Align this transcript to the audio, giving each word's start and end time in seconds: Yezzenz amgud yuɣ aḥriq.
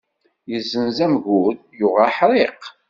Yezzenz 0.51 0.97
amgud 1.05 1.59
yuɣ 1.79 1.95
aḥriq. 2.07 2.61